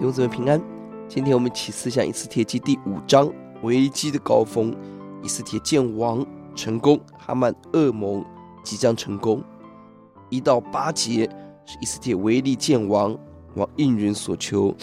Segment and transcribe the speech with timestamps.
[0.00, 0.58] 兄姊妹平安。
[1.06, 3.30] 今天我们起思想以斯帖记第五章
[3.62, 4.74] 危机的高峰。
[5.22, 6.26] 以斯帖见王
[6.56, 8.24] 成功，哈曼噩梦
[8.64, 9.44] 即将成功。
[10.30, 11.28] 一到八节
[11.66, 13.14] 是以斯帖违例见王，
[13.56, 14.74] 王应允所求。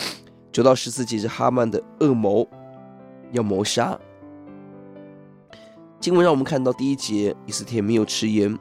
[0.52, 2.48] 九到十四节是哈曼的恶谋，
[3.32, 4.00] 要谋杀。
[6.00, 8.56] 经文让我们看到第一节，以斯帖没有迟延，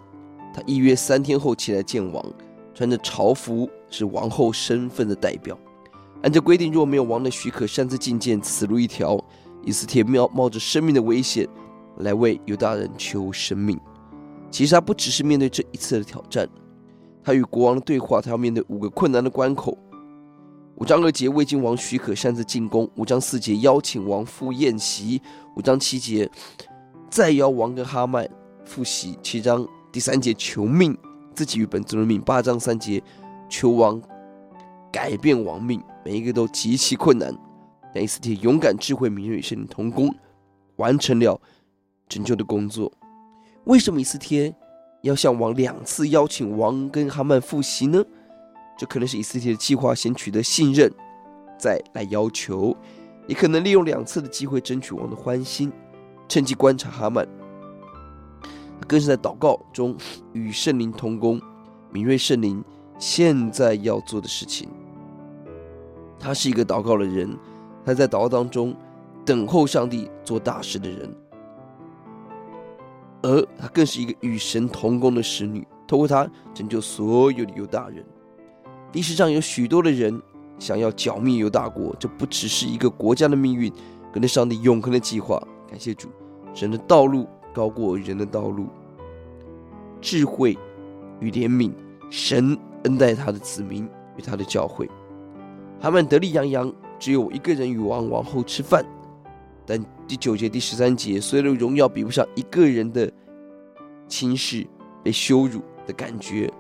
[0.55, 2.25] 他预约三天后起来见王，
[2.73, 5.59] 穿着朝服，是王后身份的代表。
[6.23, 9.23] 按照规定，若没有王的许可，擅自觐见，死路一条。
[9.65, 11.49] 以斯帖冒冒着生命的危险
[11.99, 13.79] 来为犹大人求生命。
[14.49, 16.49] 其实他不只是面对这一次的挑战，
[17.25, 19.77] 他与国王的对话，他要面对五个困难的关口。
[20.77, 25.21] 五章二节未经王许可擅自进宫；五章四节邀请王赴宴席；
[25.57, 26.31] 五章七节
[27.11, 28.29] 再邀王跟哈曼
[28.65, 30.97] 赴席；七章第三节求命，
[31.35, 33.03] 自己与本族的命；八章三节
[33.49, 34.01] 求王
[34.93, 35.83] 改变王命。
[36.05, 37.37] 每一个都极其困难，
[37.93, 40.15] 但以斯帖勇敢、智慧、敏锐，与圣灵同工，
[40.77, 41.41] 完成了
[42.09, 42.93] 拯救的工作。
[43.65, 44.55] 为什么以斯帖
[45.03, 48.05] 要向王两次邀请王跟哈曼复习呢？
[48.79, 50.93] 这可能是以斯帖的计划，先取得信任，
[51.59, 52.77] 再来要求；
[53.27, 55.73] 也可能利用两次的机会争取王的欢心，
[56.29, 57.27] 趁机观察哈曼。
[58.87, 59.97] 更是在祷告中
[60.33, 61.41] 与圣灵同工，
[61.91, 62.63] 敏锐圣灵
[62.99, 64.69] 现在要做的事情。
[66.19, 67.37] 他是一个祷告的人，
[67.85, 68.75] 他在祷告当中
[69.25, 71.15] 等候上帝做大事的人，
[73.23, 78.05] 而他更是一个与神同工的使女，透过他拯救所有的犹大人。
[78.93, 80.21] 历史上有许多的人
[80.59, 83.71] 想要剿灭犹大国，这不只是一个国家的命运，
[84.11, 85.39] 更是上帝永恒的计划。
[85.69, 86.09] 感谢主，
[86.55, 88.67] 神的道路高过人的道路，
[90.01, 90.57] 智慧
[91.21, 91.73] 与怜悯，
[92.11, 92.57] 神
[92.87, 93.85] 恩待他的子民
[94.17, 94.89] 与他的教会。
[95.81, 98.85] 哈曼得利洋洋，只有我一个人与王王后吃饭。
[99.67, 103.13] 但第九节、第十三节，所有的荣耀比不上一个人的
[104.07, 104.65] 轻视、
[105.03, 106.51] 被羞辱的感觉。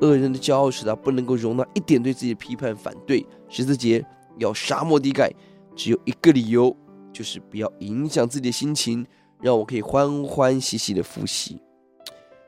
[0.00, 3.24] 恶人的骄傲使他不能够容纳一点对自己的批判、反对。
[3.48, 4.04] 十四节
[4.38, 5.32] 要杀末底改，
[5.76, 6.76] 只有一个理由，
[7.12, 9.06] 就是不要影响自己的心情，
[9.40, 11.60] 让我可以欢欢喜喜的复习。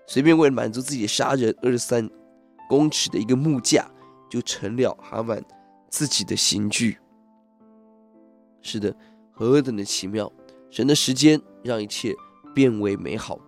[0.07, 2.09] 随便为了满足自己杀人，二十三
[2.73, 3.87] 公尺的一个木架
[4.31, 5.45] 就成了哈曼。
[5.91, 6.97] 自己的刑具，
[8.63, 8.97] 是的，
[9.31, 10.33] 何等的奇妙！
[10.71, 12.15] 神的时间让一切
[12.55, 13.39] 变为美好。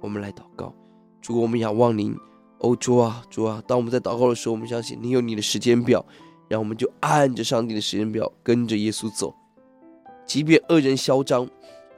[0.00, 0.74] 我们来祷告，
[1.20, 2.16] 主，我们仰望您，
[2.60, 3.62] 哦，主啊，主啊！
[3.66, 6.02] 当我们在祷告的时候，我们相信你有你的时间表，
[6.48, 9.34] 让我们就按着上帝的时间表，跟着耶稣走。
[10.24, 11.46] 即便恶人嚣张，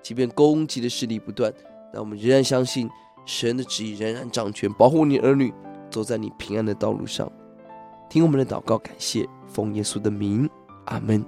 [0.02, 1.54] 即便攻击的势力不断，
[1.92, 2.90] 但我们仍然相信
[3.24, 5.54] 神的旨意仍然掌权，保护你儿女
[5.92, 7.30] 走在你平安的道路上。
[8.08, 9.28] 听我们的祷告，感谢。
[9.46, 10.48] 奉耶稣的名，
[10.86, 11.22] 阿门。